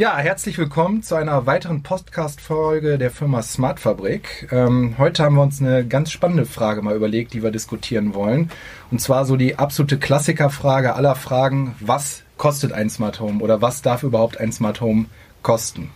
[0.00, 4.48] Ja, herzlich willkommen zu einer weiteren Podcast-Folge der Firma Smart Fabrik.
[4.50, 8.50] Ähm, heute haben wir uns eine ganz spannende Frage mal überlegt, die wir diskutieren wollen.
[8.90, 13.82] Und zwar so die absolute Klassikerfrage aller Fragen, was kostet ein Smart Home oder was
[13.82, 15.04] darf überhaupt ein Smart Home
[15.42, 15.90] kosten?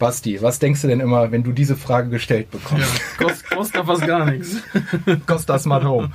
[0.00, 3.00] Basti, was denkst du denn immer, wenn du diese Frage gestellt bekommst?
[3.20, 4.56] Ja, kostet, kostet fast gar nichts.
[5.26, 6.10] kostet das Smart Home?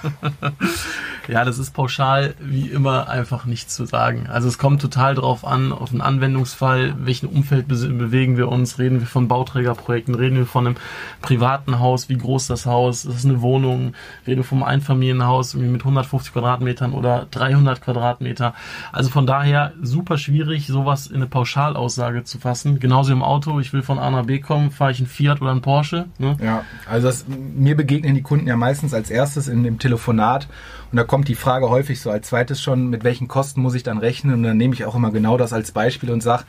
[1.27, 4.27] Ja, das ist pauschal wie immer einfach nichts zu sagen.
[4.27, 8.77] Also es kommt total drauf an, auf den Anwendungsfall, welchen Umfeld be bewegen wir uns,
[8.77, 10.75] reden wir von Bauträgerprojekten, reden wir von einem
[11.21, 13.93] privaten Haus, wie groß das Haus, ist es eine Wohnung,
[14.27, 18.53] reden wir vom Einfamilienhaus mit 150 Quadratmetern oder 300 Quadratmeter.
[18.91, 22.79] Also von daher super schwierig, sowas in eine Pauschalaussage zu fassen.
[22.79, 25.51] Genauso im Auto, ich will von A nach B kommen, fahre ich einen Fiat oder
[25.51, 26.07] einen Porsche.
[26.17, 26.37] Ne?
[26.41, 30.47] Ja, also das, mir begegnen die Kunden ja meistens als erstes in dem Telefonat
[30.91, 33.83] und da kommt die Frage häufig so als zweites schon, mit welchen Kosten muss ich
[33.83, 34.35] dann rechnen?
[34.35, 36.45] Und dann nehme ich auch immer genau das als Beispiel und sage,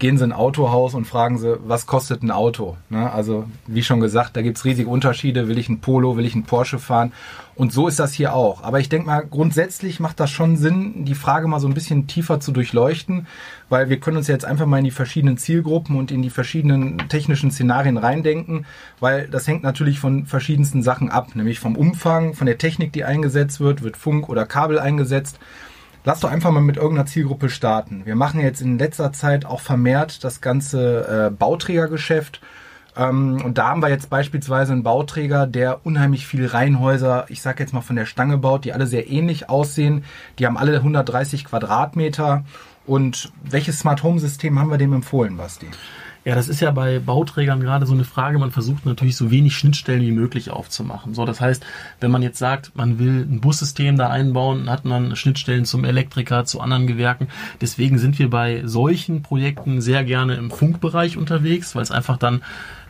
[0.00, 2.76] gehen Sie in ein Autohaus und fragen Sie, was kostet ein Auto?
[2.88, 3.12] Ne?
[3.12, 5.46] Also wie schon gesagt, da gibt es riesige Unterschiede.
[5.46, 7.12] Will ich ein Polo, will ich ein Porsche fahren?
[7.54, 8.64] Und so ist das hier auch.
[8.64, 12.06] Aber ich denke mal, grundsätzlich macht das schon Sinn, die Frage mal so ein bisschen
[12.06, 13.26] tiefer zu durchleuchten,
[13.68, 16.96] weil wir können uns jetzt einfach mal in die verschiedenen Zielgruppen und in die verschiedenen
[17.10, 18.64] technischen Szenarien reindenken,
[18.98, 23.04] weil das hängt natürlich von verschiedensten Sachen ab, nämlich vom Umfang, von der Technik, die
[23.04, 25.38] eingesetzt wird, wird Funk oder Kabel eingesetzt.
[26.04, 28.06] Lass doch einfach mal mit irgendeiner Zielgruppe starten.
[28.06, 32.40] Wir machen jetzt in letzter Zeit auch vermehrt das ganze äh, Bauträgergeschäft.
[32.96, 37.62] Ähm, und da haben wir jetzt beispielsweise einen Bauträger, der unheimlich viel Reihenhäuser, ich sage
[37.62, 40.04] jetzt mal von der Stange baut, die alle sehr ähnlich aussehen.
[40.38, 42.44] Die haben alle 130 Quadratmeter.
[42.86, 45.68] Und welches Smart Home System haben wir dem empfohlen, Basti?
[46.22, 48.38] Ja, das ist ja bei Bauträgern gerade so eine Frage.
[48.38, 51.14] Man versucht natürlich so wenig Schnittstellen wie möglich aufzumachen.
[51.14, 51.64] So, das heißt,
[52.00, 56.44] wenn man jetzt sagt, man will ein Bussystem da einbauen, hat man Schnittstellen zum Elektriker,
[56.44, 57.28] zu anderen Gewerken.
[57.62, 62.42] Deswegen sind wir bei solchen Projekten sehr gerne im Funkbereich unterwegs, weil es einfach dann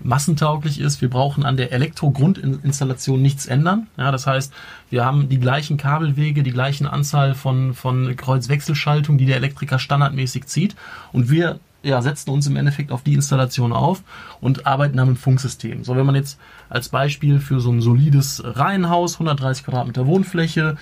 [0.02, 1.00] massentauglich ist.
[1.00, 3.86] Wir brauchen an der Elektrogrundinstallation nichts ändern.
[3.96, 4.52] Ja, das heißt,
[4.88, 10.46] wir haben die gleichen Kabelwege, die gleichen Anzahl von, von Kreuzwechselschaltungen, die der Elektriker standardmäßig
[10.46, 10.74] zieht.
[11.12, 14.02] Und wir ja, setzen uns im Endeffekt auf die Installation auf
[14.40, 15.84] und arbeiten dann mit Funksystem.
[15.84, 20.76] So, wenn man jetzt als Beispiel für so ein solides Reihenhaus, 130 Quadratmeter Wohnfläche,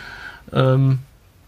[0.52, 1.00] ähm,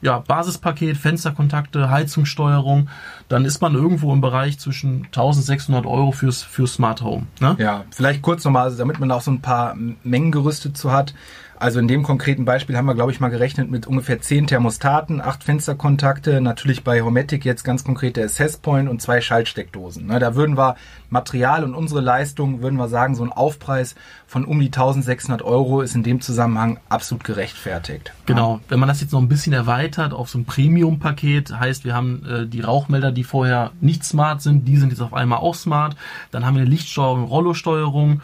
[0.02, 2.88] ja, Basispaket, Fensterkontakte, Heizungssteuerung,
[3.28, 7.26] dann ist man irgendwo im Bereich zwischen 1600 Euro fürs, für Smart Home.
[7.38, 7.56] Ne?
[7.58, 11.14] Ja, vielleicht kurz nochmal, damit man auch so ein paar Mengengerüste zu hat.
[11.60, 15.20] Also in dem konkreten Beispiel haben wir, glaube ich, mal gerechnet mit ungefähr zehn Thermostaten,
[15.20, 20.08] acht Fensterkontakte, natürlich bei Hometic jetzt ganz konkret der Access Point und zwei Schaltsteckdosen.
[20.08, 20.76] Da würden wir
[21.10, 23.94] Material und unsere Leistung, würden wir sagen, so ein Aufpreis
[24.26, 28.12] von um die 1600 Euro ist in dem Zusammenhang absolut gerechtfertigt.
[28.24, 28.60] Genau.
[28.68, 32.24] Wenn man das jetzt noch ein bisschen erweitert auf so ein Premium-Paket, heißt, wir haben
[32.24, 35.94] äh, die Rauchmelder, die vorher nicht smart sind, die sind jetzt auf einmal auch smart.
[36.30, 38.22] Dann haben wir eine Lichtsteuerung, Rollosteuerung.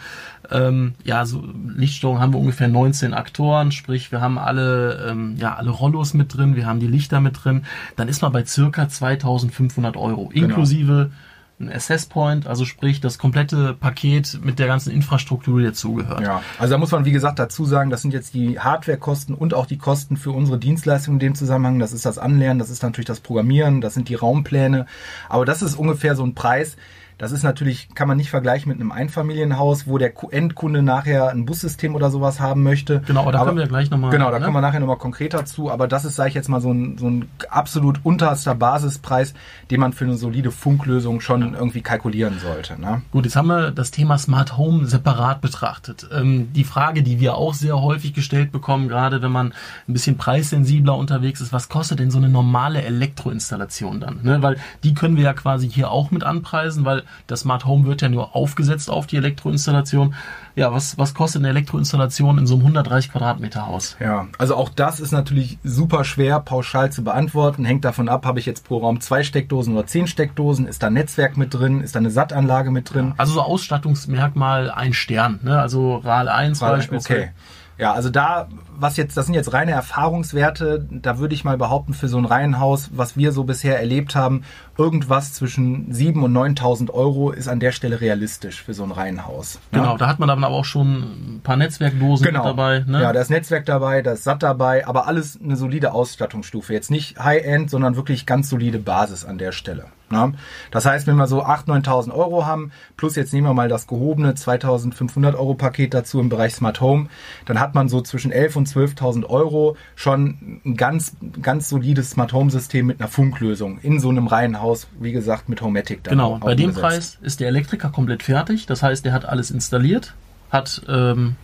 [0.50, 1.44] Ähm, ja, so
[1.76, 6.36] Lichtsteuerung haben wir ungefähr 19 Aktoren, sprich wir haben alle, ähm, ja, alle Rollos mit
[6.36, 7.64] drin, wir haben die Lichter mit drin.
[7.96, 10.46] Dann ist man bei circa 2500 Euro, genau.
[10.46, 11.10] inklusive
[11.58, 16.20] ein Access Point, also sprich das komplette Paket mit der ganzen Infrastruktur, die dazugehört.
[16.20, 19.54] Ja, also da muss man wie gesagt dazu sagen, das sind jetzt die Hardwarekosten und
[19.54, 21.78] auch die Kosten für unsere Dienstleistung in dem Zusammenhang.
[21.78, 24.84] Das ist das Anlernen, das ist natürlich das Programmieren, das sind die Raumpläne.
[25.30, 26.76] Aber das ist ungefähr so ein Preis,
[27.19, 31.47] das ist natürlich, kann man nicht vergleichen mit einem Einfamilienhaus, wo der Endkunde nachher ein
[31.47, 33.00] Bussystem oder sowas haben möchte.
[33.06, 34.10] Genau, da aber, kommen wir gleich nochmal.
[34.10, 34.44] Genau, da ne?
[34.44, 35.71] kommen wir nachher nochmal konkreter zu.
[35.71, 39.32] Aber das ist, sage ich jetzt mal, so ein, so ein absolut unterster Basispreis,
[39.71, 41.59] den man für eine solide Funklösung schon ja.
[41.59, 42.78] irgendwie kalkulieren sollte.
[42.78, 43.00] Ne?
[43.12, 46.06] Gut, jetzt haben wir das Thema Smart Home separat betrachtet.
[46.12, 49.55] Ähm, die Frage, die wir auch sehr häufig gestellt bekommen, gerade wenn man
[49.88, 54.21] ein bisschen preissensibler unterwegs ist, was kostet denn so eine normale Elektroinstallation dann?
[54.22, 54.43] Ne?
[54.43, 58.03] Weil die können wir ja quasi hier auch mit anpreisen, weil das Smart Home wird
[58.03, 60.15] ja nur aufgesetzt auf die Elektroinstallation.
[60.55, 63.97] Ja, was, was kostet eine Elektroinstallation in so einem 130 Quadratmeter Haus?
[64.00, 67.64] Ja, also auch das ist natürlich super schwer pauschal zu beantworten.
[67.64, 70.67] Hängt davon ab, habe ich jetzt pro Raum zwei Steckdosen oder zehn Steckdosen?
[70.67, 71.81] Ist da Netzwerk mit drin?
[71.81, 73.14] Ist da eine SAT-Anlage mit drin?
[73.17, 75.61] Also so Ausstattungsmerkmal ein Stern, ne?
[75.61, 77.20] Also RAL 1 beispielsweise.
[77.20, 77.31] Okay.
[77.78, 81.94] Ja, also da, was jetzt, das sind jetzt reine Erfahrungswerte, da würde ich mal behaupten,
[81.94, 84.43] für so ein Reihenhaus, was wir so bisher erlebt haben,
[84.78, 89.58] irgendwas zwischen 7.000 und 9.000 Euro ist an der Stelle realistisch für so ein Reihenhaus.
[89.73, 89.81] Ne?
[89.81, 92.44] Genau, da hat man dann aber auch schon paar Netzwerkdosen genau.
[92.44, 92.84] dabei.
[92.87, 93.02] Ne?
[93.02, 96.73] Ja, da ist Netzwerk dabei, da ist SAT dabei, aber alles eine solide Ausstattungsstufe.
[96.73, 99.87] Jetzt nicht High-End, sondern wirklich ganz solide Basis an der Stelle.
[100.08, 100.35] Ne?
[100.70, 103.87] Das heißt, wenn wir so 8.000, 9.000 Euro haben, plus jetzt nehmen wir mal das
[103.87, 107.08] gehobene 2.500 Euro Paket dazu im Bereich Smart Home,
[107.44, 112.32] dann hat man so zwischen 11.000 und 12.000 Euro schon ein ganz, ganz solides Smart
[112.32, 116.05] Home System mit einer Funklösung in so einem Reihenhaus, wie gesagt, mit Homematic.
[116.05, 118.67] Genau, bei dem Preis ist der Elektriker komplett fertig.
[118.67, 120.14] Das heißt, der hat alles installiert,
[120.50, 121.35] hat ähm,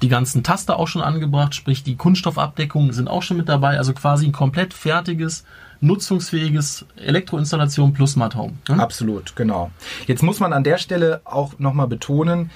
[0.00, 3.92] die ganzen Taster auch schon angebracht, sprich die Kunststoffabdeckungen sind auch schon mit dabei, also
[3.92, 5.44] quasi ein komplett fertiges
[5.80, 8.54] nutzungsfähiges Elektroinstallation plus Smart Home.
[8.68, 8.82] Ne?
[8.82, 9.70] Absolut, genau.
[10.06, 12.50] Jetzt muss man an der Stelle auch nochmal betonen,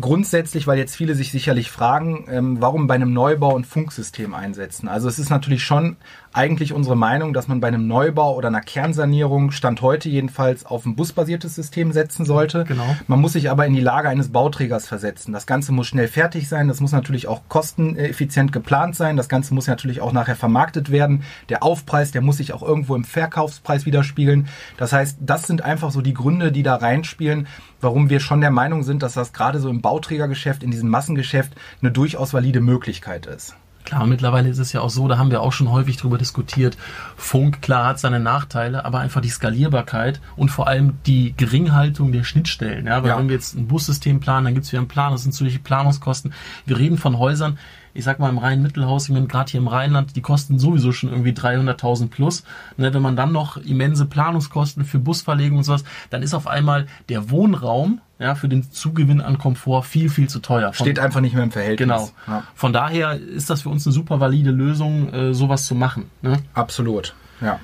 [0.00, 4.88] grundsätzlich, weil jetzt viele sich sicherlich fragen, ähm, warum bei einem Neubau ein Funksystem einsetzen.
[4.88, 5.96] Also es ist natürlich schon
[6.36, 10.84] eigentlich unsere Meinung, dass man bei einem Neubau oder einer Kernsanierung, Stand heute jedenfalls, auf
[10.84, 12.64] ein busbasiertes System setzen sollte.
[12.64, 12.84] Genau.
[13.06, 15.32] Man muss sich aber in die Lage eines Bauträgers versetzen.
[15.32, 19.54] Das Ganze muss schnell fertig sein, das muss natürlich auch kosteneffizient geplant sein, das Ganze
[19.54, 21.22] muss natürlich auch nachher vermarktet werden.
[21.48, 24.48] Der Aufpreis, der muss sich auch irgendwo im Verkaufspreis widerspiegeln.
[24.76, 27.46] Das heißt, das sind einfach so die Gründe, die da reinspielen,
[27.80, 31.54] warum wir schon der Meinung sind, dass das gerade so im Bauträgergeschäft, in diesem Massengeschäft
[31.80, 33.56] eine durchaus valide Möglichkeit ist.
[33.86, 36.76] Klar, mittlerweile ist es ja auch so, da haben wir auch schon häufig drüber diskutiert.
[37.16, 42.24] Funk, klar, hat seine Nachteile, aber einfach die Skalierbarkeit und vor allem die Geringhaltung der
[42.24, 42.86] Schnittstellen.
[42.86, 43.18] Ja, weil ja.
[43.18, 45.60] wenn wir jetzt ein Bussystem planen, dann gibt es wieder einen Plan, das sind solche
[45.60, 46.34] Planungskosten.
[46.66, 47.58] Wir reden von Häusern,
[47.96, 51.10] ich sag mal im Rhein-Mittelhaus, ich meine gerade hier im Rheinland, die kosten sowieso schon
[51.10, 52.44] irgendwie 300.000 plus.
[52.76, 56.86] Ne, wenn man dann noch immense Planungskosten für Busverlegung und sowas, dann ist auf einmal
[57.08, 60.72] der Wohnraum ja, für den Zugewinn an Komfort viel, viel zu teuer.
[60.72, 61.88] Von, Steht einfach nicht mehr im Verhältnis.
[61.88, 62.10] Genau.
[62.26, 62.44] Ja.
[62.54, 66.10] Von daher ist das für uns eine super valide Lösung, äh, sowas zu machen.
[66.22, 66.38] Ne?
[66.54, 67.60] Absolut, ja.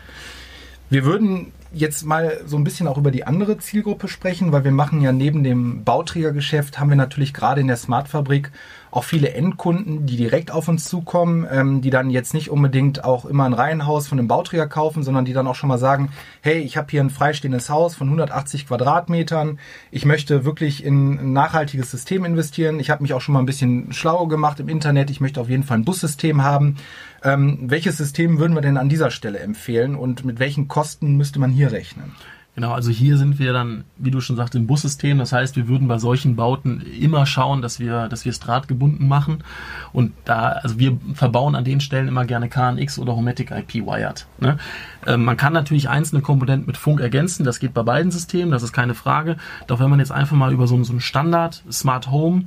[0.91, 4.73] Wir würden jetzt mal so ein bisschen auch über die andere Zielgruppe sprechen, weil wir
[4.73, 8.53] machen ja neben dem Bauträgergeschäft, haben wir natürlich gerade in der Smartfabrik
[8.93, 13.25] auch viele Endkunden, die direkt auf uns zukommen, ähm, die dann jetzt nicht unbedingt auch
[13.25, 16.11] immer ein Reihenhaus von einem Bauträger kaufen, sondern die dann auch schon mal sagen,
[16.43, 19.59] hey, ich habe hier ein freistehendes Haus von 180 Quadratmetern,
[19.91, 23.47] ich möchte wirklich in ein nachhaltiges System investieren, ich habe mich auch schon mal ein
[23.47, 26.77] bisschen schlau gemacht im Internet, ich möchte auf jeden Fall ein Bussystem haben.
[27.25, 31.39] Ähm, welches System würden wir denn an dieser Stelle empfehlen und mit welchen Kosten müsste
[31.39, 32.13] man hier rechnen?
[32.55, 35.17] Genau, also hier sind wir dann, wie du schon sagst, im Bussystem.
[35.17, 39.09] Das heißt, wir würden bei solchen Bauten immer schauen, dass wir, dass wir es drahtgebunden
[39.09, 39.43] machen.
[39.95, 44.27] Und da, also wir verbauen an den Stellen immer gerne KNX oder Homatic IP Wired.
[44.39, 44.59] Ne?
[45.07, 47.45] Ähm, man kann natürlich einzelne Komponenten mit Funk ergänzen.
[47.45, 49.39] Das geht bei beiden Systemen, das ist keine Frage.
[49.67, 52.45] Doch wenn man jetzt einfach mal über so, so einen Standard Smart Home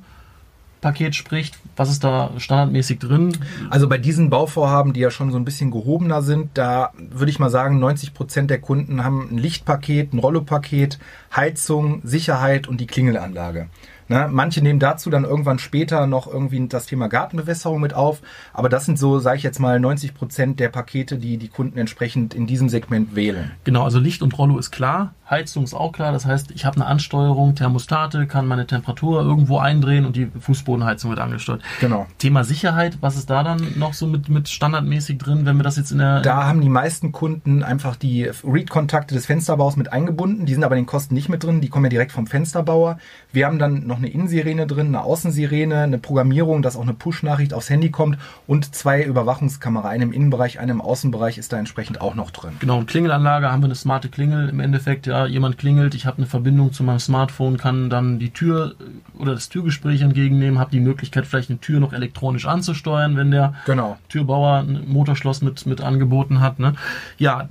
[0.86, 1.58] Paket spricht.
[1.76, 3.36] Was ist da standardmäßig drin?
[3.72, 7.40] Also bei diesen Bauvorhaben, die ja schon so ein bisschen gehobener sind, da würde ich
[7.40, 11.00] mal sagen, 90 Prozent der Kunden haben ein Lichtpaket, ein Rollopaket,
[11.36, 13.68] Heizung, Sicherheit und die Klingelanlage.
[14.08, 14.28] Ne?
[14.32, 18.22] Manche nehmen dazu dann irgendwann später noch irgendwie das Thema Gartenbewässerung mit auf.
[18.54, 21.78] Aber das sind so, sage ich jetzt mal, 90 Prozent der Pakete, die die Kunden
[21.78, 23.52] entsprechend in diesem Segment wählen.
[23.64, 25.14] Genau, also Licht und Rollo ist klar.
[25.30, 26.12] Heizung ist auch klar.
[26.12, 31.10] Das heißt, ich habe eine Ansteuerung, Thermostate, kann meine Temperatur irgendwo eindrehen und die Fußbodenheizung
[31.10, 31.62] wird angesteuert.
[31.80, 32.06] Genau.
[32.20, 35.78] Thema Sicherheit, was ist da dann noch so mit, mit standardmäßig drin, wenn wir das
[35.78, 36.22] jetzt in der...
[36.22, 40.46] Da haben die meisten Kunden einfach die Read-Kontakte des Fensterbaus mit eingebunden.
[40.46, 41.62] Die sind aber in den Kosten nicht mit drin.
[41.62, 43.00] Die kommen ja direkt vom Fensterbauer.
[43.32, 47.54] Wir haben dann noch eine Innensirene drin, eine Außensirene, eine Programmierung, dass auch eine Push-Nachricht
[47.54, 49.90] aufs Handy kommt und zwei Überwachungskamera.
[49.90, 52.54] Eine im Innenbereich, eine im Außenbereich ist da entsprechend auch noch drin.
[52.60, 55.08] Genau, und Klingelanlage haben wir eine smarte Klingel im Endeffekt.
[55.08, 58.76] Ja, ja, jemand klingelt, ich habe eine Verbindung zu meinem Smartphone, kann dann die Tür
[58.80, 63.32] äh, oder das Türgespräch entgegennehmen, habe die Möglichkeit, vielleicht eine Tür noch elektronisch anzusteuern, wenn
[63.32, 63.98] der genau.
[64.10, 66.60] Türbauer ein Motorschloss mit, mit angeboten hat.
[66.60, 66.74] Ne?
[67.18, 67.48] Ja,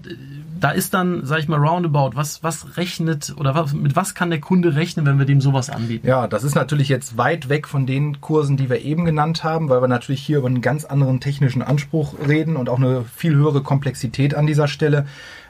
[0.65, 4.31] da ist dann, sag ich mal, roundabout, was, was rechnet oder was, mit was kann
[4.31, 6.07] der Kunde rechnen, wenn wir dem sowas anbieten?
[6.07, 9.69] Ja, das ist natürlich jetzt weit weg von den Kursen, die wir eben genannt haben,
[9.69, 13.35] weil wir natürlich hier über einen ganz anderen technischen Anspruch reden und auch eine viel
[13.35, 15.05] höhere Komplexität an dieser Stelle.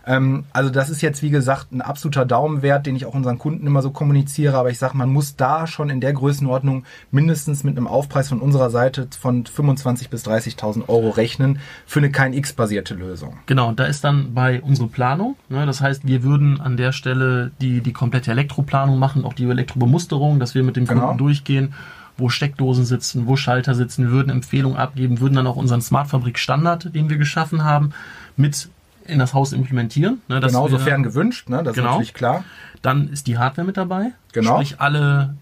[0.07, 3.67] Ähm, also das ist jetzt, wie gesagt, ein absoluter Daumenwert, den ich auch unseren Kunden
[3.67, 4.57] immer so kommuniziere.
[4.57, 8.41] Aber ich sage, man muss da schon in der Größenordnung mindestens mit einem Aufpreis von
[8.41, 13.39] unserer Seite von 25.000 bis 30.000 Euro rechnen für eine KNX-basierte Lösung.
[13.47, 15.37] Genau, und da ist dann bei unserer Planung.
[15.49, 19.45] Ne, das heißt, wir würden an der Stelle die, die komplette Elektroplanung machen, auch die
[19.45, 21.17] Elektrobemusterung, dass wir mit dem Kunden genau.
[21.17, 21.75] durchgehen
[22.17, 24.11] wo Steckdosen sitzen, wo Schalter sitzen.
[24.11, 27.91] Würden Empfehlungen abgeben, würden dann auch unseren Smart Fabrik Standard, den wir geschaffen haben,
[28.37, 28.69] mit
[29.07, 30.23] in das Haus implementieren.
[30.29, 31.87] Ne, genau, wir, sofern gewünscht, ne, das genau.
[31.87, 32.45] ist natürlich klar.
[32.83, 34.13] Dann ist die Hardware mit dabei.
[34.33, 34.57] Genau.
[34.57, 35.35] Sprich alle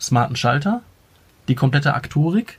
[0.00, 0.82] smarten Schalter,
[1.48, 2.58] die komplette Aktorik,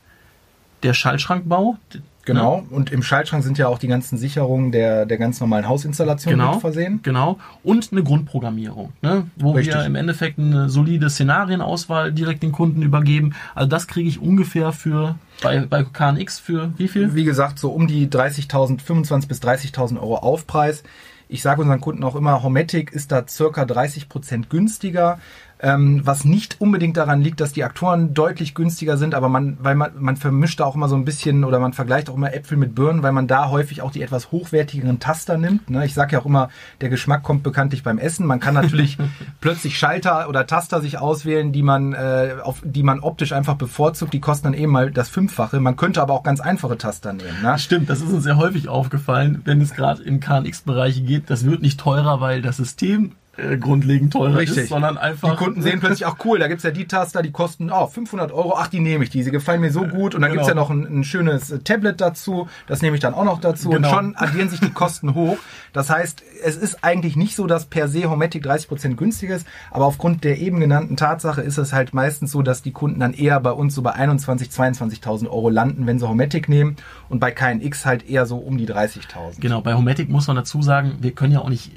[0.83, 1.77] der Schaltschrankbau,
[2.25, 2.57] Genau.
[2.57, 2.63] Ne?
[2.69, 6.53] Und im Schaltschrank sind ja auch die ganzen Sicherungen der, der ganz normalen Hausinstallation Genau.
[6.53, 6.99] mit versehen.
[7.03, 7.39] Genau.
[7.63, 9.25] Und eine Grundprogrammierung, ne?
[9.37, 9.75] wo Richtig.
[9.75, 13.33] wir im Endeffekt eine solide Szenarienauswahl direkt den Kunden übergeben.
[13.55, 17.15] Also das kriege ich ungefähr für bei, bei KNX für wie viel?
[17.15, 20.83] Wie gesagt, so um die 30.000, 25.000 bis 30.000 Euro Aufpreis.
[21.27, 25.17] Ich sage unseren Kunden auch immer, Hometic ist da circa 30 Prozent günstiger.
[25.63, 29.75] Ähm, was nicht unbedingt daran liegt, dass die Aktoren deutlich günstiger sind, aber man, weil
[29.75, 32.57] man, man vermischt da auch immer so ein bisschen oder man vergleicht auch immer Äpfel
[32.57, 35.69] mit Birnen, weil man da häufig auch die etwas hochwertigeren Taster nimmt.
[35.69, 35.85] Ne?
[35.85, 36.49] Ich sage ja auch immer,
[36.81, 38.25] der Geschmack kommt bekanntlich beim Essen.
[38.25, 38.97] Man kann natürlich
[39.39, 44.13] plötzlich Schalter oder Taster sich auswählen, die man, äh, auf, die man optisch einfach bevorzugt.
[44.13, 45.59] Die kosten dann eben mal das Fünffache.
[45.59, 47.41] Man könnte aber auch ganz einfache Taster nehmen.
[47.43, 47.59] Ne?
[47.59, 51.29] Stimmt, das ist uns sehr häufig aufgefallen, wenn es gerade in KNX-Bereiche geht.
[51.29, 54.63] Das wird nicht teurer, weil das System äh, grundlegend teurer Richtig.
[54.63, 55.31] ist, sondern einfach.
[55.31, 58.31] Die Kunden sehen plötzlich auch cool, da gibt's ja die Taster, die kosten oh, 500
[58.31, 60.15] Euro, ach, die nehme ich, die, sie gefallen mir so gut.
[60.15, 60.41] Und dann Genau.
[60.41, 63.39] gibt's ja noch ein, ein schönes äh, Tablet dazu, das nehme ich dann auch noch
[63.39, 63.69] dazu.
[63.69, 63.87] Genau.
[63.87, 65.37] Und schon addieren sich die Kosten hoch.
[65.73, 69.85] Das heißt, es ist eigentlich nicht so, dass per se Hometic 30% günstiger ist, aber
[69.85, 73.39] aufgrund der eben genannten Tatsache ist es halt meistens so, dass die Kunden dann eher
[73.39, 76.75] bei uns so bei 21.000, 22.000 Euro landen, wenn sie Hometic nehmen
[77.07, 79.39] und bei KNX halt eher so um die 30.000.
[79.39, 81.71] Genau, bei Hometic muss man dazu sagen, wir können ja auch nicht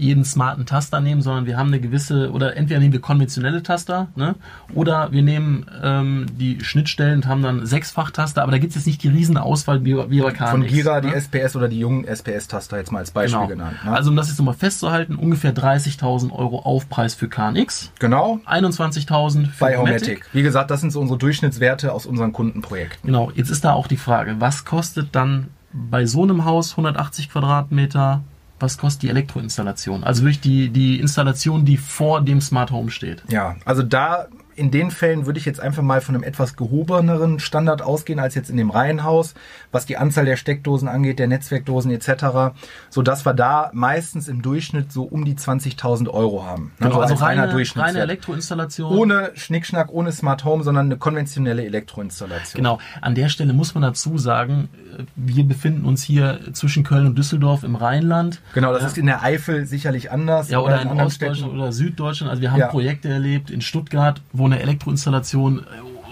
[0.00, 4.08] jeden smarten Taster nehmen, sondern wir haben eine gewisse, oder entweder nehmen wir konventionelle Taster,
[4.16, 4.34] ne?
[4.74, 8.86] oder wir nehmen ähm, die Schnittstellen und haben dann Sechsfach-Taster, aber da gibt es jetzt
[8.86, 10.50] nicht die riesen Auswahl wie, wie bei KNX.
[10.50, 11.14] Von Gira, die ne?
[11.14, 13.48] SPS oder die jungen SPS-Taster jetzt mal als Beispiel Genau.
[13.48, 13.76] genannt.
[13.84, 13.92] Ne?
[13.92, 19.60] Also um das jetzt nochmal festzuhalten, ungefähr 30.000 Euro Aufpreis für KNX, genau, 21.000 für
[19.60, 19.76] bei.
[19.76, 20.24] Homatic.
[20.32, 23.06] Wie gesagt, das sind so unsere Durchschnittswerte aus unseren Kundenprojekten.
[23.06, 27.30] Genau, jetzt ist da auch die Frage, was kostet dann bei so einem Haus 180
[27.30, 28.22] Quadratmeter,
[28.60, 30.04] was kostet die Elektroinstallation?
[30.04, 33.22] Also wirklich die, die Installation, die vor dem Smart Home steht.
[33.28, 37.38] Ja, also da in den Fällen würde ich jetzt einfach mal von einem etwas gehobeneren
[37.40, 39.34] Standard ausgehen als jetzt in dem Reihenhaus,
[39.72, 42.54] was die Anzahl der Steckdosen angeht, der Netzwerkdosen etc.,
[42.90, 46.72] so dass wir da meistens im Durchschnitt so um die 20.000 Euro haben.
[46.78, 48.96] Ne, Genau, so also als reiner reine, reine Elektroinstallation.
[48.96, 52.58] ohne Schnickschnack, ohne Smart Home, sondern eine konventionelle Elektroinstallation.
[52.62, 57.06] Genau, an der Stelle muss man dazu sagen, äh, wir befinden uns hier zwischen Köln
[57.06, 58.40] und Düsseldorf im Rheinland.
[58.54, 58.88] Genau, das Ja.
[58.88, 60.50] ist in der Eifel sicherlich anders.
[60.50, 62.30] Ja, oder in in anderen Ostdeutschland oder Süddeutschland.
[62.30, 62.66] Also wir haben Ja.
[62.68, 65.62] Projekte erlebt in Stuttgart, wo eine Elektroinstallation äh,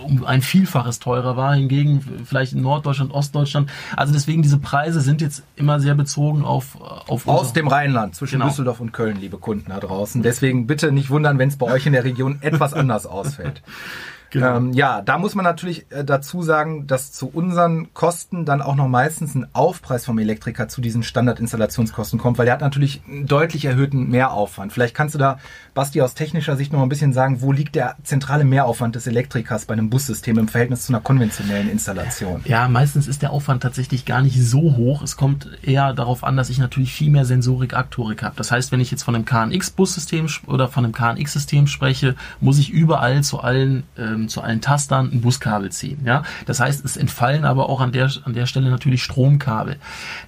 [0.05, 3.69] um ein Vielfaches teurer war, hingegen vielleicht in Norddeutschland, Ostdeutschland.
[3.97, 8.15] Also deswegen diese Preise sind jetzt immer sehr bezogen auf, äh, auf Aus dem Rheinland,
[8.15, 8.49] zwischen Genau.
[8.49, 10.23] Düsseldorf und Köln, liebe Kunden da draußen.
[10.23, 13.63] Deswegen bitte nicht wundern, wenn es bei euch in der Region etwas anders ausfällt.
[14.31, 14.57] Genau.
[14.57, 18.77] Ähm, ja, da muss man natürlich äh, dazu sagen, dass zu unseren Kosten dann auch
[18.77, 23.27] noch meistens ein Aufpreis vom Elektriker zu diesen Standardinstallationskosten kommt, weil der hat natürlich einen
[23.27, 24.73] deutlich erhöhten Mehraufwand.
[24.73, 25.39] Vielleicht kannst du da,
[25.75, 29.65] Basti, aus technischer Sicht noch ein bisschen sagen, wo liegt der zentrale Mehraufwand des Elektrikers
[29.65, 32.43] bei einem Bussystem im Verhältnis zu einer konventionellen Installation?
[32.45, 35.03] Ja, meistens ist der Aufwand tatsächlich gar nicht so hoch.
[35.03, 38.37] Es kommt eher darauf an, dass ich natürlich viel mehr Sensorik, Aktorik habe.
[38.37, 42.71] Das heißt, wenn ich jetzt von einem KNX-Bussystem oder von einem KNX-System spreche, muss ich
[42.71, 43.85] überall zu allen,
[44.19, 46.01] ähm, zu allen Tastern ein Buskabel ziehen.
[46.05, 49.77] Ja, das heißt, es entfallen aber auch an der, an der Stelle natürlich Stromkabel.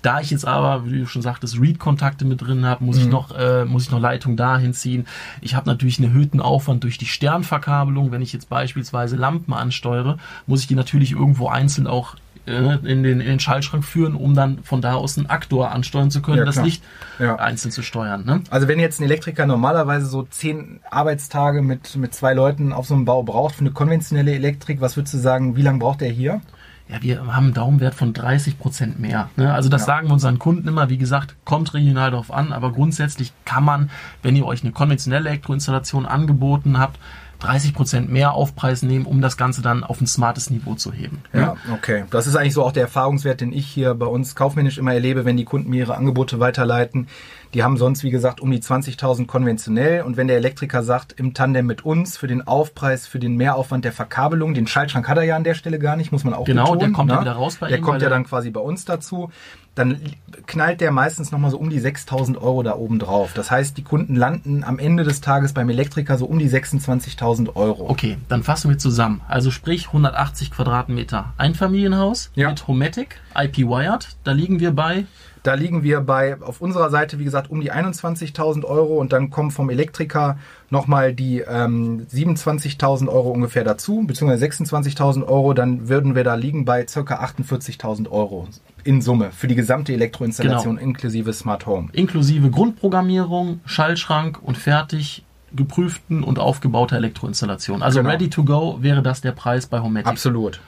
[0.03, 3.37] Da ich jetzt aber, wie du schon sagtest, Read-Kontakte mit drin habe, muss ich noch,
[3.37, 5.07] äh, muss ich noch Leitung dahin ziehen.
[5.41, 8.13] Ich habe natürlich einen erhöhten Aufwand durch die Sternverkabelung.
[8.13, 12.17] Wenn ich jetzt beispielsweise Lampen ansteuere, muss ich die natürlich irgendwo einzeln auch
[12.47, 16.23] in den, in den Schaltschrank führen, um dann von da aus einen Aktor ansteuern zu
[16.23, 16.63] können, Ja, das.
[16.63, 16.83] Licht
[17.19, 17.37] Ja.
[17.37, 18.25] einzeln zu steuern.
[18.25, 18.43] Ne?
[18.51, 22.95] Also wenn jetzt ein Elektriker normalerweise so zehn Arbeitstage mit, mit zwei Leuten auf so
[22.95, 26.11] einem Bau braucht für eine konventionelle Elektrik, was würdest du sagen, wie lange braucht er
[26.11, 26.41] hier?
[26.89, 29.31] Ja, wir haben einen Daumenwert von 30 Prozent mehr.
[29.37, 29.55] Ne?
[29.55, 29.87] Also das Ja.
[29.87, 30.89] sagen wir unseren Kunden immer.
[30.91, 33.91] Wie gesagt, kommt regional darauf an, aber grundsätzlich kann man,
[34.23, 36.99] wenn ihr euch eine konventionelle Elektroinstallation angeboten habt,
[37.41, 41.23] 30 Prozent mehr Aufpreis nehmen, um das Ganze dann auf ein smartes Niveau zu heben.
[41.33, 41.41] ne?
[41.41, 42.05] Ja, okay.
[42.11, 45.25] Das ist eigentlich so auch der Erfahrungswert, den ich hier bei uns kaufmännisch immer erlebe,
[45.25, 47.09] wenn die Kunden mir ihre Angebote weiterleiten.
[47.55, 50.03] Die haben sonst, wie gesagt, um die 20.000 konventionell.
[50.03, 53.85] Und wenn der Elektriker sagt, im Tandem mit uns für den Aufpreis, für den Mehraufwand
[53.85, 56.45] der Verkabelung, den Schaltschrank hat er ja an der Stelle gar nicht, muss man auch
[56.45, 56.79] Genau, betonen.
[56.81, 57.21] der kommt ja ne?
[57.23, 59.31] wieder raus bei Der ihm, kommt ja dann quasi bei uns dazu.
[59.75, 60.01] Dann
[60.47, 63.33] knallt der meistens nochmal so um die 6.000 Euro da oben drauf.
[63.35, 67.55] Das heißt, die Kunden landen am Ende des Tages beim Elektriker so um die 26.000
[67.57, 67.89] Euro.
[67.89, 69.21] Okay, dann fassen wir zusammen.
[69.29, 72.49] Also sprich 180 Quadratmeter Einfamilienhaus Ja.
[72.51, 74.17] mit Homatic, IP-Wired.
[74.25, 75.05] Da liegen wir bei
[75.43, 79.31] Da liegen wir bei, auf unserer Seite, wie gesagt, um die 21.000 Euro und dann
[79.31, 80.37] kommen vom Elektriker
[80.69, 86.65] nochmal die ähm, 27.000 Euro ungefähr dazu, beziehungsweise 26.000 Euro, dann würden wir da liegen
[86.65, 88.49] bei circa 48.000 Euro
[88.85, 90.87] in Summe für die gesamte Elektroinstallation Genau.
[90.89, 91.89] inklusive Smart Home.
[91.93, 97.83] inklusive Grundprogrammierung, Schaltschrank und fertig geprüften und aufgebauter Elektroinstallation.
[97.83, 98.11] Also Genau.
[98.11, 100.07] ready to go wäre das der Preis bei Homatic.
[100.07, 100.61] Absolut.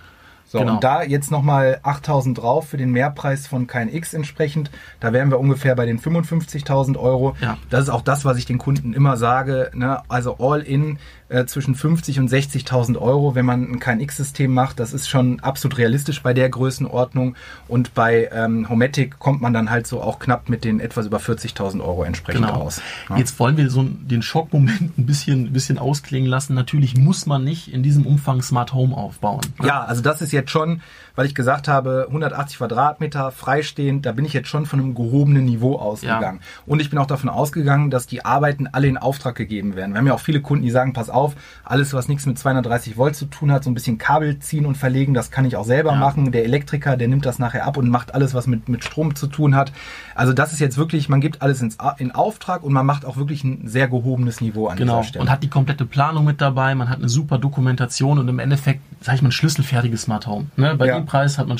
[0.46, 0.74] So, Genau.
[0.74, 4.70] und da jetzt nochmal 8000 drauf für den Mehrpreis von KNX entsprechend.
[5.00, 7.34] Da wären wir ungefähr bei den 55.000 Euro.
[7.40, 7.56] Ja.
[7.70, 9.70] Das ist auch das, was ich den Kunden immer sage.
[9.74, 10.00] Ne?
[10.08, 10.98] Also all in
[11.30, 14.78] äh, zwischen 50 und 60.000 Euro, wenn man ein KNX-System macht.
[14.78, 17.34] Das ist schon absolut realistisch bei der Größenordnung.
[17.68, 21.16] Und bei ähm, Homatic kommt man dann halt so auch knapp mit den etwas über
[21.18, 22.60] 40.000 Euro entsprechend Genau.
[22.60, 22.82] aus.
[23.08, 23.16] Ja.
[23.16, 26.52] Jetzt wollen wir so den Schockmoment ein bisschen, ein bisschen ausklingen lassen.
[26.54, 29.40] Natürlich muss man nicht in diesem Umfang Smart Home aufbauen.
[29.64, 30.80] Ja, also das ist jetzt schon,
[31.14, 35.44] weil ich gesagt habe, 180 Quadratmeter freistehend, da bin ich jetzt schon von einem gehobenen
[35.44, 36.40] Niveau ausgegangen.
[36.66, 39.92] Und ich bin auch davon ausgegangen, dass die Arbeiten alle in Auftrag gegeben werden.
[39.92, 41.34] Wir haben ja auch viele Kunden, die sagen, pass auf,
[41.64, 44.76] alles, was nichts mit 230 Volt zu tun hat, so ein bisschen Kabel ziehen und
[44.76, 45.96] verlegen, das kann ich auch selber Ja.
[45.96, 46.32] machen.
[46.32, 49.26] Der Elektriker, der nimmt das nachher ab und macht alles, was mit, mit Strom zu
[49.26, 49.72] tun hat.
[50.14, 53.16] Also das ist jetzt wirklich, man gibt alles ins, in Auftrag und man macht auch
[53.16, 54.98] wirklich ein sehr gehobenes Niveau an Genau.
[55.00, 55.22] dieser Stelle.
[55.22, 58.80] Und hat die komplette Planung mit dabei, man hat eine super Dokumentation und im Endeffekt,
[59.00, 60.46] sag ich mal, ein schlüsselfertiges Smart Home.
[60.56, 60.74] Ne?
[60.76, 60.96] Bei Ja.
[60.98, 61.58] dem Preis hat man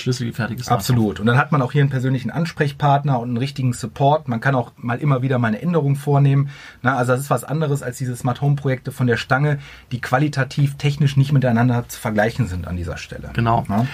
[0.62, 1.20] Smart Absolut.
[1.20, 4.28] Und dann hat man auch hier einen persönlichen Ansprechpartner und einen richtigen Support.
[4.28, 6.50] Man kann auch mal immer wieder mal eine Änderung vornehmen.
[6.82, 9.58] Na, also das ist was anderes als diese Smart Home Projekte von der Stange,
[9.90, 13.30] die qualitativ technisch nicht miteinander zu vergleichen sind an dieser Stelle.
[13.32, 13.64] Genau.
[13.68, 13.86] Ja.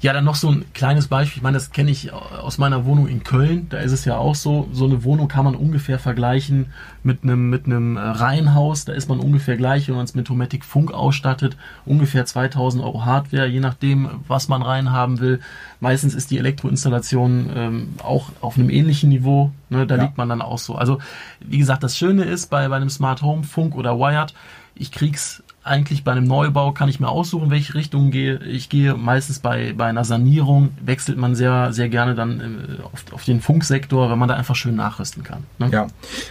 [0.00, 1.38] Ja, dann noch so ein kleines Beispiel.
[1.38, 3.66] Ich meine, das kenne ich aus meiner Wohnung in Köln.
[3.70, 4.68] Da ist es ja auch so.
[4.72, 6.66] So eine Wohnung kann man ungefähr vergleichen
[7.06, 8.84] mit einem, mit einem äh, Reihenhaus.
[8.84, 11.56] Da ist man ungefähr gleich, wenn man es mit Homatic Funk ausstattet.
[11.86, 15.40] Ungefähr 2000 Euro Hardware, je nachdem, was man reinhaben will.
[15.80, 19.52] Meistens ist die Elektroinstallation ähm, auch auf einem ähnlichen Niveau.
[19.70, 19.86] Ne?
[19.86, 20.02] Da Ja.
[20.02, 20.74] liegt man dann auch so.
[20.74, 20.98] Also,
[21.40, 24.34] wie gesagt, das Schöne ist bei, bei einem Smart Home, Funk oder Wired,
[24.74, 28.38] ich krieg's eigentlich bei einem Neubau kann ich mir aussuchen, welche Richtung gehe.
[28.44, 33.04] Ich gehe meistens bei, bei einer Sanierung, wechselt man sehr, sehr gerne dann äh, auf,
[33.12, 35.44] auf den Funksektor, wenn man da einfach schön nachrüsten kann.
[35.58, 35.68] Ne?
[35.72, 35.86] Ja.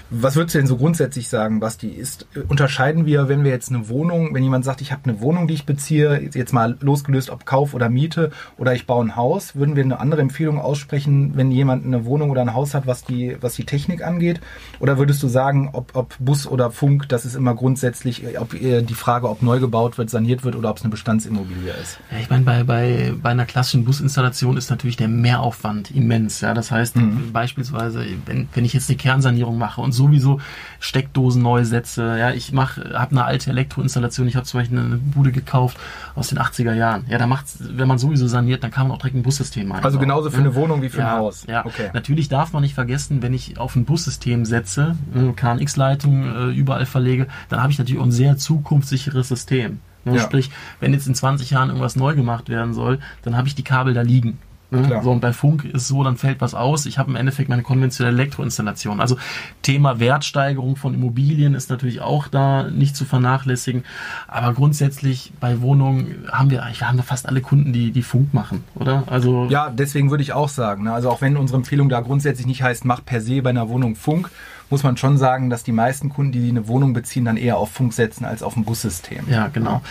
[0.09, 1.89] Was würdest du denn so grundsätzlich sagen, Basti?
[1.89, 5.19] Ist, äh, unterscheiden wir, wenn wir jetzt eine Wohnung, wenn jemand sagt, ich habe eine
[5.21, 9.15] Wohnung, die ich beziehe, jetzt mal losgelöst, ob Kauf oder Miete oder ich baue ein
[9.15, 12.87] Haus, würden wir eine andere Empfehlung aussprechen, wenn jemand eine Wohnung oder ein Haus hat,
[12.87, 14.39] was die, was die Technik angeht?
[14.79, 18.51] Oder würdest du sagen, ob, ob Bus oder Funk, das ist immer grundsätzlich, äh, ob
[18.51, 21.99] die Frage, ob neu gebaut wird, saniert wird oder ob es eine Bestandsimmobilie ist?
[22.11, 26.41] Ja, ich meine, bei, bei, bei einer klassischen Businstallation ist natürlich der Mehraufwand immens.
[26.41, 26.95] Ja, das heißt,
[27.31, 30.39] beispielsweise, wenn, wenn ich jetzt eine Kernsanierung mache und sowieso
[30.79, 34.97] Steckdosen neu setze, ja, ich mache, habe eine alte Elektroinstallation, ich habe zum Beispiel eine
[34.97, 35.77] Bude gekauft
[36.15, 37.05] aus den 80er Jahren.
[37.09, 39.83] Ja, da macht's, wenn man sowieso saniert, dann kann man auch direkt ein Bussystem einbauen.
[39.83, 40.41] Also genauso für ja.
[40.43, 41.45] eine Wohnung wie für ja, ein Haus.
[41.47, 41.89] Ja, Okay.
[41.93, 46.85] natürlich darf man nicht vergessen, wenn ich auf ein Bussystem setze, äh, KNX-Leitung äh, überall
[46.85, 49.79] verlege, dann habe ich natürlich auch ein sehr zukunftssicheres System.
[50.05, 50.17] Ne?
[50.17, 50.21] Ja.
[50.21, 53.63] Sprich, wenn jetzt in 20 Jahren irgendwas neu gemacht werden soll, dann habe ich die
[53.63, 54.39] Kabel da liegen.
[54.71, 54.81] Ne?
[54.83, 55.03] Klar.
[55.03, 56.85] So, und bei Funk ist so, dann fällt was aus.
[56.85, 58.99] Ich habe im Endeffekt meine konventionelle Elektroinstallation.
[58.99, 59.17] Also
[59.61, 63.83] Thema Wertsteigerung von Immobilien ist natürlich auch da nicht zu vernachlässigen.
[64.27, 68.63] Aber grundsätzlich bei Wohnungen haben wir, wir haben fast alle Kunden, die, die Funk machen,
[68.75, 69.03] oder?
[69.07, 72.47] Also Ja, deswegen würde ich auch sagen, ne, also auch wenn unsere Empfehlung da grundsätzlich
[72.47, 74.29] nicht heißt, mach per se bei einer Wohnung Funk,
[74.69, 77.71] muss man schon sagen, dass die meisten Kunden, die eine Wohnung beziehen, dann eher auf
[77.71, 79.25] Funk setzen als auf ein Bussystem.
[79.29, 79.81] Ja, genau.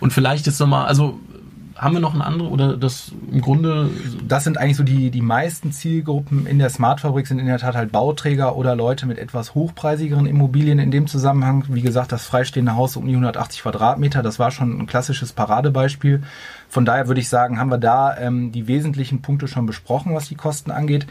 [0.00, 1.18] Und vielleicht jetzt nochmal, also
[1.78, 3.90] haben wir noch ein andere oder das im Grunde
[4.26, 7.76] Das sind eigentlich so die, die meisten Zielgruppen in der Smartfabrik sind in der Tat
[7.76, 11.64] halt Bauträger oder Leute mit etwas hochpreisigeren Immobilien in dem Zusammenhang.
[11.68, 16.22] Wie gesagt, das freistehende Haus um die 180 Quadratmeter, das war schon ein klassisches Paradebeispiel.
[16.68, 20.28] Von daher würde ich sagen, haben wir da ähm, die wesentlichen Punkte schon besprochen, was
[20.28, 21.06] die Kosten angeht.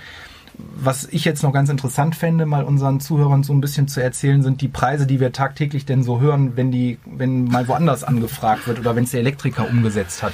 [0.59, 4.41] Was ich jetzt noch ganz interessant fände, mal unseren Zuhörern so ein bisschen zu erzählen,
[4.41, 8.67] sind die Preise, die wir tagtäglich denn so hören, wenn die, wenn mal woanders angefragt
[8.67, 10.33] wird oder wenn es der Elektriker umgesetzt hat.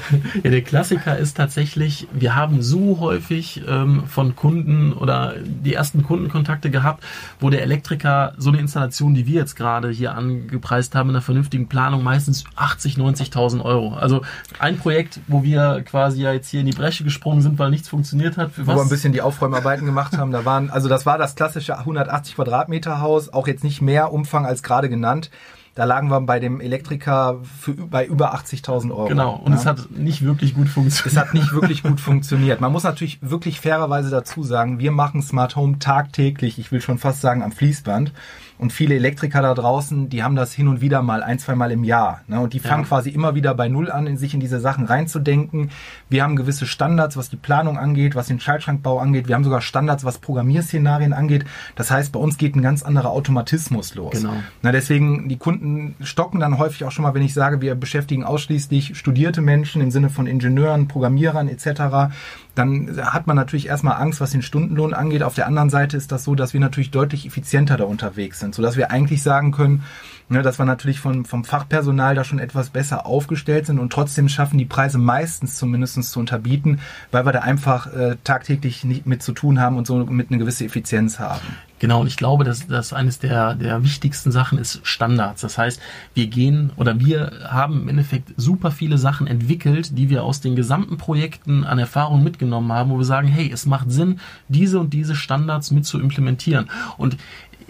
[0.42, 6.02] Ja, der Klassiker ist tatsächlich, wir haben so häufig ähm, von Kunden oder die ersten
[6.02, 7.04] Kundenkontakte gehabt,
[7.40, 11.22] wo der Elektriker so eine Installation, die wir jetzt gerade hier angepreist haben, in einer
[11.22, 13.94] vernünftigen Planung, meistens 80, 90.000 Euro.
[13.94, 14.22] Also
[14.58, 17.88] ein Projekt, wo wir quasi ja jetzt hier in die Bresche gesprungen sind, weil nichts
[17.88, 18.52] funktioniert hat.
[18.52, 18.88] Für wo wir ein was?
[18.88, 20.32] bisschen die Aufräumarbeiten gemacht haben.
[20.32, 24.46] Da waren, also das war das klassische 180 Quadratmeter Haus, auch jetzt nicht mehr Umfang
[24.46, 25.30] als gerade genannt.
[25.76, 29.08] Da lagen wir bei dem Elektriker für, bei über 80.000 Euro.
[29.08, 29.58] Genau, und Ja.
[29.58, 31.12] es hat nicht wirklich gut funktioniert.
[31.12, 32.62] Es hat nicht wirklich gut funktioniert.
[32.62, 36.96] Man muss natürlich wirklich fairerweise dazu sagen, wir machen Smart Home tagtäglich, ich will schon
[36.96, 38.12] fast sagen am Fließband.
[38.58, 41.70] Und viele Elektriker da draußen, die haben das hin und wieder mal ein, zwei Mal
[41.72, 42.22] im Jahr.
[42.26, 42.40] Ne?
[42.40, 42.88] Und die fangen Ja.
[42.88, 45.70] quasi immer wieder bei Null an, in sich in diese Sachen reinzudenken.
[46.08, 49.28] Wir haben gewisse Standards, was die Planung angeht, was den Schaltschrankbau angeht.
[49.28, 51.44] Wir haben sogar Standards, was Programmierszenarien angeht.
[51.74, 54.12] Das heißt, bei uns geht ein ganz anderer Automatismus los.
[54.12, 54.34] Genau.
[54.62, 58.24] Na, deswegen, die Kunden stocken dann häufig auch schon mal, wenn ich sage, wir beschäftigen
[58.24, 62.12] ausschließlich studierte Menschen im Sinne von Ingenieuren, Programmierern etc.,
[62.56, 65.22] dann hat man natürlich erstmal Angst, was den Stundenlohn angeht.
[65.22, 68.54] Auf der anderen Seite ist das so, dass wir natürlich deutlich effizienter da unterwegs sind,
[68.54, 69.84] sodass wir eigentlich sagen können,
[70.30, 74.28] ne, dass wir natürlich vom, vom Fachpersonal da schon etwas besser aufgestellt sind und trotzdem
[74.28, 79.22] schaffen, die Preise meistens zumindest zu unterbieten, weil wir da einfach äh, tagtäglich nicht mit
[79.22, 81.46] zu tun haben und so mit eine gewisse Effizienz haben.
[81.78, 85.42] Genau, und ich glaube, dass das eines der, der wichtigsten Sachen ist Standards.
[85.42, 85.80] Das heißt,
[86.14, 90.56] wir gehen oder wir haben im Endeffekt super viele Sachen entwickelt, die wir aus den
[90.56, 94.94] gesamten Projekten an Erfahrung mitgenommen haben, wo wir sagen, hey, es macht Sinn, diese und
[94.94, 96.70] diese Standards mit zu implementieren.
[96.96, 97.18] Und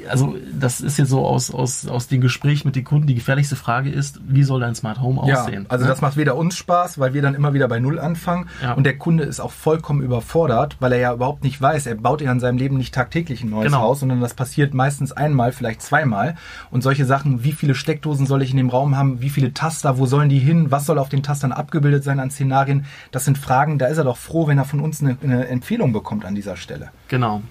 [0.08, 3.56] also das ist jetzt so aus, aus, aus den Gesprächen mit den Kunden, die gefährlichste
[3.56, 5.64] Frage ist, wie soll dein Smart Home aussehen?
[5.64, 5.90] Ja, also ne?
[5.90, 8.74] das macht weder uns Spaß, weil wir dann immer wieder bei Null anfangen ja.
[8.74, 12.20] und der Kunde ist auch vollkommen überfordert, weil er ja überhaupt nicht weiß, er baut
[12.20, 13.82] ja in seinem Leben nicht tagtäglich ein neues genau.
[13.82, 16.36] Haus, sondern das passiert meistens einmal, vielleicht zweimal
[16.70, 19.98] und solche Sachen, wie viele Steckdosen soll ich in dem Raum haben, wie viele Taster,
[19.98, 23.38] wo sollen die hin, was soll auf den Tastern abgebildet sein an Szenarien, das sind
[23.38, 26.34] Fragen, da ist er doch froh, wenn er von uns eine, eine Empfehlung bekommt an
[26.34, 26.90] dieser Stelle.
[27.08, 27.42] Genau.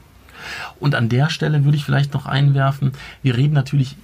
[0.79, 2.91] Und an der Stelle würde ich vielleicht noch einwerfen,
[3.23, 3.95] wir reden natürlich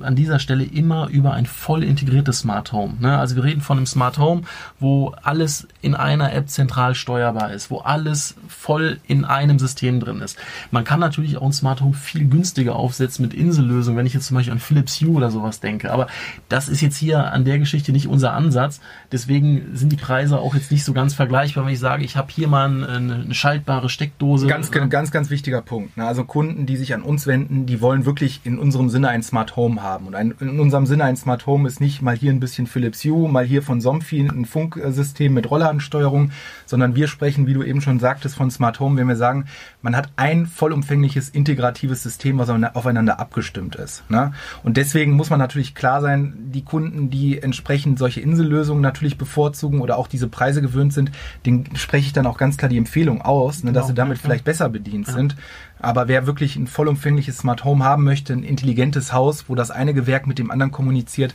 [0.00, 2.94] an dieser Stelle immer über ein voll integriertes Smart Home.
[3.00, 3.18] Ne?
[3.18, 4.42] Also wir reden von einem Smart Home,
[4.78, 10.20] wo alles in einer App zentral steuerbar ist, wo alles voll in einem System drin
[10.20, 10.38] ist.
[10.70, 14.26] Man kann natürlich auch ein Smart Home viel günstiger aufsetzen mit Insellösungen, wenn ich jetzt
[14.26, 15.92] zum Beispiel an Philips Hue oder sowas denke.
[15.92, 16.06] Aber
[16.48, 18.80] das ist jetzt hier an der Geschichte nicht unser Ansatz.
[19.10, 22.28] Deswegen sind die Preise auch jetzt nicht so ganz vergleichbar, wenn ich sage, ich habe
[22.30, 24.46] hier mal eine, schaltbare Steckdose.
[24.46, 25.96] Ganz, ganz, ganz wichtiger Punkt.
[25.96, 26.06] Ne?
[26.06, 29.56] Also Kunden, die sich an uns wenden, die wollen wirklich in unserem Sinne ein Smart
[29.56, 30.06] Home haben.
[30.06, 33.04] Und ein, in unserem Sinne ein Smart Home ist nicht mal hier ein bisschen Philips
[33.04, 36.32] Hue, mal hier von Somfy ein Funksystem mit Rollladensteuerung,
[36.66, 39.46] sondern wir sprechen, wie du eben schon sagtest, von Smart Home, wenn wir sagen,
[39.82, 44.08] man hat ein vollumfängliches integratives System, was aufeinander abgestimmt ist.
[44.10, 44.32] Ne?
[44.62, 49.80] Und deswegen muss man natürlich klar sein, die Kunden, die entsprechend solche Insellösungen natürlich bevorzugen
[49.80, 51.12] oder auch diese Preise gewöhnt sind,
[51.46, 53.88] denen spreche ich dann auch ganz klar die Empfehlung aus, ne, dass genau.
[53.88, 55.14] sie damit vielleicht besser bedient ja.
[55.14, 55.36] sind.
[55.82, 59.94] Aber wer wirklich ein vollumfängliches Smart Home haben möchte, ein intelligentes Haus, wo das eine
[59.94, 61.34] Gewerk mit dem anderen kommuniziert,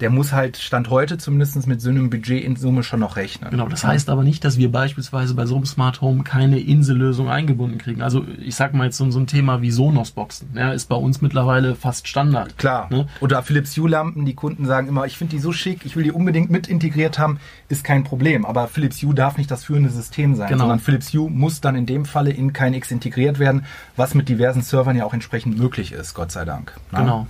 [0.00, 3.50] der muss halt Stand heute zumindest mit so einem Budget in Summe schon noch rechnen.
[3.50, 7.30] Genau, das heißt aber nicht, dass wir beispielsweise bei so einem Smart Home keine Insellösung
[7.30, 8.02] eingebunden kriegen.
[8.02, 11.22] Also ich sag mal jetzt so, so ein Thema wie Sonos-Boxen, ja, ist bei uns
[11.22, 12.58] mittlerweile fast Standard.
[12.58, 12.88] Klar.
[12.90, 13.06] Ne?
[13.20, 16.12] Oder Philips Hue-Lampen, die Kunden sagen immer, ich finde die so schick, ich will die
[16.12, 18.44] unbedingt mit integriert haben, ist kein Problem.
[18.44, 20.62] Aber Philips Hue darf nicht das führende System sein, genau.
[20.62, 24.28] sondern Philips Hue muss dann in dem Falle in kein X integriert werden, was mit
[24.28, 26.72] diversen Servern ja auch entsprechend möglich ist, Gott sei Dank.
[26.90, 26.98] Ne?
[26.98, 27.26] Genau.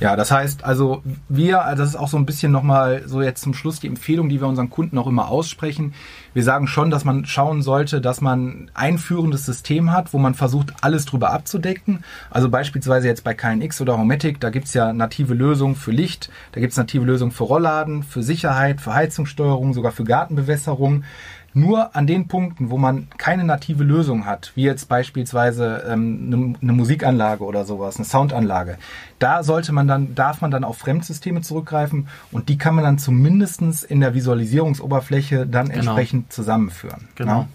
[0.00, 3.42] Ja, das heißt, also wir, also das ist auch so ein bisschen nochmal so jetzt
[3.42, 5.92] zum Schluss die Empfehlung, die wir unseren Kunden auch immer aussprechen.
[6.32, 10.32] Wir sagen schon, dass man schauen sollte, dass man ein führendes System hat, wo man
[10.32, 12.02] versucht, alles drüber abzudecken.
[12.30, 16.60] Also beispielsweise jetzt bei KNX oder Hometic, da gibt's ja native Lösungen für Licht, da
[16.60, 21.04] gibt's native Lösungen für Rollladen, für Sicherheit, für Heizungssteuerung, sogar für Gartenbewässerung.
[21.52, 26.54] Nur an den Punkten, wo man keine native Lösung hat, wie jetzt beispielsweise ähm, eine,
[26.62, 28.78] eine Musikanlage oder sowas, eine Soundanlage,
[29.18, 32.98] da sollte man dann, darf man dann auf Fremdsysteme zurückgreifen und die kann man dann
[32.98, 35.78] zumindestens in der Visualisierungsoberfläche dann genau.
[35.78, 37.08] entsprechend zusammenführen.
[37.16, 37.40] Genau.
[37.40, 37.48] Ja?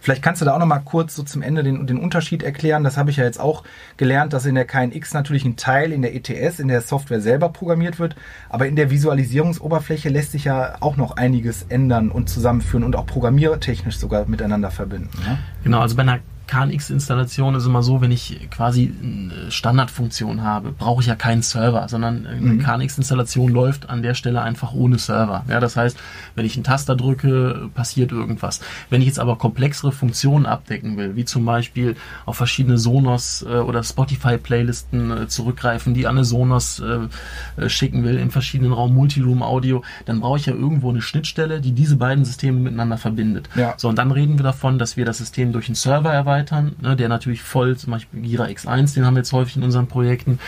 [0.00, 2.84] Vielleicht kannst du da auch noch mal kurz so zum Ende den, den Unterschied erklären.
[2.84, 3.64] Das habe ich ja jetzt auch
[3.96, 7.48] gelernt, dass in der KNX natürlich ein Teil in der ETS, in der Software selber
[7.48, 8.16] programmiert wird,
[8.48, 13.06] aber in der Visualisierungsoberfläche lässt sich ja auch noch einiges ändern und zusammenführen und auch
[13.06, 15.10] programmiertechnisch sogar miteinander verbinden.
[15.24, 15.38] Ne?
[15.64, 16.20] Genau, also bei einer
[16.52, 21.88] KNX-Installation ist immer so, wenn ich quasi eine Standardfunktion habe, brauche ich ja keinen Server,
[21.88, 22.62] sondern eine mhm.
[22.62, 25.46] KNX-Installation läuft an der Stelle einfach ohne Server.
[25.48, 25.96] Ja, das heißt,
[26.34, 28.60] wenn ich einen Taster drücke, passiert irgendwas.
[28.90, 33.54] Wenn ich jetzt aber komplexere Funktionen abdecken will, wie zum Beispiel auf verschiedene Sonos äh,
[33.54, 39.82] oder Spotify-Playlisten äh, zurückgreifen, die an eine Sonos äh, schicken will, im verschiedenen Raum Multiroom-Audio,
[40.04, 43.48] dann brauche ich ja irgendwo eine Schnittstelle, die diese beiden Systeme miteinander verbindet.
[43.54, 43.72] Ja.
[43.78, 46.76] So, und dann reden wir davon, dass wir das System durch einen Server erweitern erweitern,
[46.80, 49.86] ne, der natürlich voll, zum Beispiel Gira X1, den haben wir jetzt häufig in unseren
[49.86, 50.38] Projekten,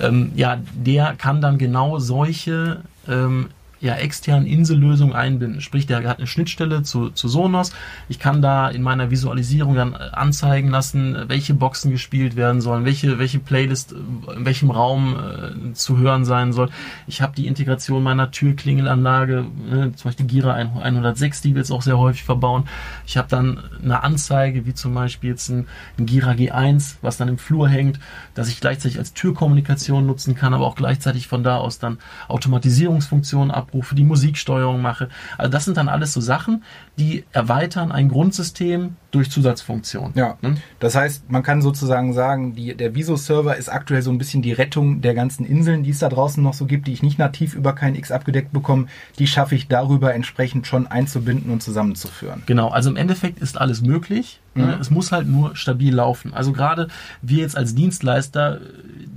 [0.00, 3.48] ähm, ja, der kann dann genau solche ähm,
[3.80, 5.60] ja, externen Insellösung einbinden.
[5.60, 7.72] Sprich, der hat eine Schnittstelle zu, zu Sonos.
[8.08, 12.84] Ich kann da in meiner Visualisierung dann äh, anzeigen lassen, welche Boxen gespielt werden sollen,
[12.84, 16.68] welche, welche Playlist äh, in welchem Raum äh, zu hören sein soll.
[17.06, 21.82] Ich habe die Integration meiner Türklingelanlage, äh, zum Beispiel Gira 106, die wir jetzt auch
[21.82, 22.64] sehr häufig verbauen.
[23.06, 25.66] Ich habe dann eine Anzeige, wie zum Beispiel jetzt ein,
[25.98, 27.98] ein Gira G1, was dann im Flur hängt,
[28.34, 33.50] dass ich gleichzeitig als Türkommunikation nutzen kann, aber auch gleichzeitig von da aus dann Automatisierungsfunktionen
[33.50, 35.08] ab abrufe, die Musiksteuerung mache.
[35.38, 36.64] Also das sind dann alles so Sachen,
[36.98, 40.12] die erweitern ein Grundsystem durch Zusatzfunktionen.
[40.14, 40.56] Ja, ne?
[40.78, 44.52] das heißt, man kann sozusagen sagen, die, der Viso-Server ist aktuell so ein bisschen die
[44.52, 47.54] Rettung der ganzen Inseln, die es da draußen noch so gibt, die ich nicht nativ
[47.54, 48.86] über kein X abgedeckt bekomme.
[49.18, 52.42] Die schaffe ich darüber entsprechend schon einzubinden und zusammenzuführen.
[52.46, 54.40] Genau, also im Endeffekt ist alles möglich.
[54.54, 54.66] Ne?
[54.66, 54.80] Mhm.
[54.80, 56.34] Es muss halt nur stabil laufen.
[56.34, 56.88] Also gerade
[57.22, 58.60] wir jetzt als Dienstleister,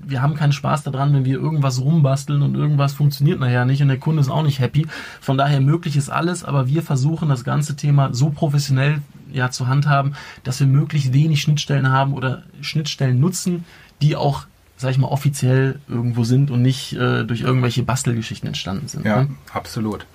[0.05, 3.87] wir haben keinen Spaß daran, wenn wir irgendwas rumbasteln und irgendwas funktioniert nachher nicht und
[3.87, 4.85] der Kunde ist auch nicht happy.
[5.21, 9.67] Von daher möglich ist alles, aber wir versuchen das ganze Thema so professionell ja zu
[9.67, 13.65] handhaben, dass wir möglichst wenig Schnittstellen haben oder Schnittstellen nutzen,
[14.01, 18.87] die auch sag ich mal, offiziell irgendwo sind und nicht äh, durch irgendwelche Bastelgeschichten entstanden
[18.87, 19.05] sind.
[19.05, 19.29] Ja, ne?
[19.53, 20.05] absolut.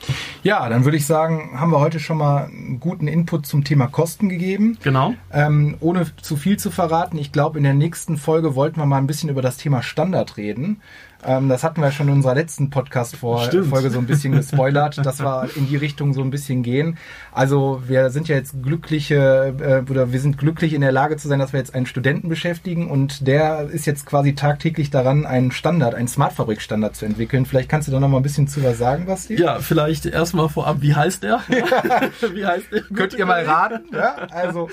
[0.42, 3.86] Ja, dann würde ich sagen, haben wir heute schon mal einen guten Input zum Thema
[3.86, 4.76] Kosten gegeben.
[4.82, 5.14] Genau.
[5.32, 8.98] Ähm, ohne zu viel zu verraten, ich glaube, in der nächsten Folge wollten wir mal
[8.98, 10.80] ein bisschen über das Thema Standard reden.
[11.24, 15.48] Ähm, das hatten wir schon in unserer letzten Podcast-Folge so ein bisschen gespoilert, dass wir
[15.57, 16.96] in die Richtung so ein bisschen gehen.
[17.33, 21.26] Also wir sind ja jetzt glückliche, äh, oder wir sind glücklich in der Lage zu
[21.26, 25.50] sein, dass wir jetzt einen Studenten beschäftigen und der ist jetzt quasi tagtäglich daran, einen
[25.50, 27.46] Standard, einen Smart-Fabrik-Standard zu entwickeln.
[27.46, 29.35] Vielleicht kannst du da noch mal ein bisschen zu was sagen, Basti?
[29.35, 31.40] Ja, vielleicht erstmal vorab, wie heißt der?
[32.33, 32.83] wie heißt der?
[32.94, 33.81] Könnt ihr mal raten?
[33.92, 34.68] Ja, also.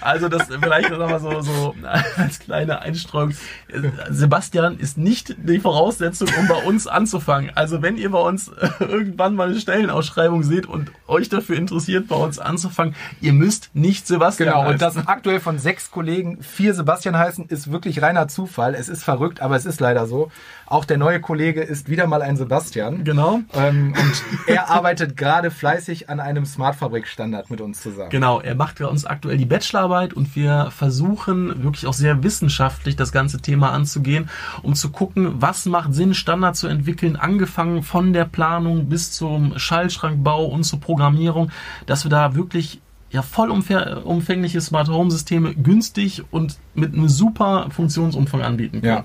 [0.00, 1.74] also das vielleicht noch mal so, so
[2.16, 3.32] als kleine Einstreuung.
[4.08, 7.50] Sebastian ist nicht die Voraussetzung Voraussetzung, um bei uns anzufangen.
[7.54, 12.06] Also wenn ihr bei uns äh, irgendwann mal eine Stellenausschreibung seht und euch dafür interessiert,
[12.08, 14.72] bei uns anzufangen, ihr müsst nicht Sebastian Genau, heißen.
[14.74, 18.74] und das aktuell von sechs Kollegen vier Sebastian heißen, ist wirklich reiner Zufall.
[18.74, 20.30] Es ist verrückt, aber es ist leider so.
[20.66, 23.02] Auch der neue Kollege ist wieder mal ein Sebastian.
[23.02, 23.40] Genau.
[23.54, 28.10] Ähm, und er arbeitet gerade fleißig an einem Smart-Fabrik-Standard mit uns zusammen.
[28.10, 32.94] Genau, er macht bei uns aktuell die Bachelorarbeit und wir versuchen wirklich auch sehr wissenschaftlich
[32.94, 34.28] das ganze Thema anzugehen,
[34.62, 39.58] um zu gucken, was macht Sinn, Standard zu entwickeln, angefangen von der Planung bis zum
[39.58, 41.50] Schaltschrankbau und zur Programmierung,
[41.86, 42.80] dass wir da wirklich
[43.10, 48.98] ja vollumfängliche Smart Home Systeme günstig und mit einem super Funktionsumfang anbieten können.
[48.98, 49.04] Ja.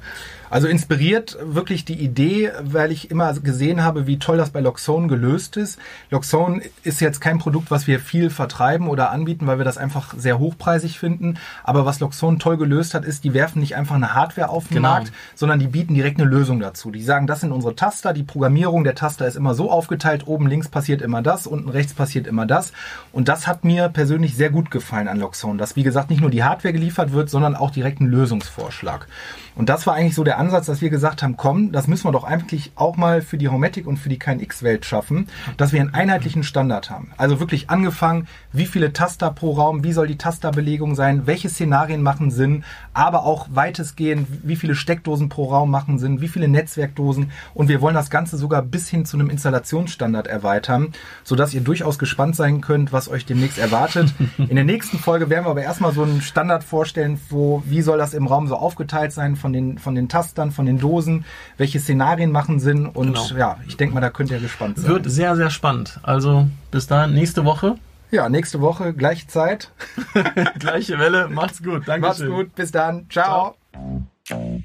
[0.50, 5.08] Also inspiriert wirklich die Idee, weil ich immer gesehen habe, wie toll das bei Loxone
[5.08, 5.80] gelöst ist.
[6.10, 10.14] Loxone ist jetzt kein Produkt, was wir viel vertreiben oder anbieten, weil wir das einfach
[10.18, 11.38] sehr hochpreisig finden.
[11.64, 14.78] Aber was Loxone toll gelöst hat, ist, die werfen nicht einfach eine Hardware auf den
[14.78, 14.90] genau.
[14.90, 16.92] Markt, sondern die bieten direkt eine Lösung dazu.
[16.92, 20.48] Die sagen, das sind unsere Taster, die Programmierung der Taster ist immer so aufgeteilt, oben
[20.48, 22.72] links passiert immer das, unten rechts passiert immer das.
[23.12, 26.30] Und das hat mir persönlich sehr gut gefallen an Loxone, dass wie gesagt nicht nur
[26.30, 29.08] die Hardware geliefert wird, sondern auch direkt ein Lösungsvorschlag.
[29.56, 32.12] Und das war eigentlich so der Ansatz, dass wir gesagt haben, komm, das müssen wir
[32.12, 35.94] doch eigentlich auch mal für die Hometic und für die KNX-Welt schaffen, dass wir einen
[35.94, 37.12] einheitlichen Standard haben.
[37.18, 42.02] Also wirklich angefangen, wie viele Taster pro Raum, wie soll die Tasterbelegung sein, welche Szenarien
[42.02, 42.64] machen Sinn,
[42.94, 47.32] aber auch weitestgehend, wie viele Steckdosen pro Raum machen Sinn, wie viele Netzwerkdosen.
[47.54, 51.98] Und wir wollen das Ganze sogar bis hin zu einem Installationsstandard erweitern, sodass ihr durchaus
[51.98, 54.14] gespannt sein könnt, was euch demnächst erwartet.
[54.38, 57.98] In der nächsten Folge werden wir aber erstmal so einen Standard vorstellen, wo, wie soll
[57.98, 61.24] das im Raum so aufgeteilt sein von den, von den Tastern, von den Dosen,
[61.58, 63.28] welche Szenarien machen Sinn und genau.
[63.38, 64.90] ja, ich denke mal, da könnt ihr gespannt sein.
[64.90, 66.00] Wird sehr, sehr spannend.
[66.02, 67.76] Also bis dahin, nächste Woche.
[68.10, 69.72] Ja, nächste Woche, gleiche Zeit.
[70.60, 71.28] Gleiche Welle.
[71.28, 71.88] Macht's gut.
[71.88, 72.08] Danke.
[72.08, 72.56] Macht's gut.
[72.56, 73.08] Bis dann.
[73.10, 73.56] Ciao.
[74.24, 74.64] Ciao.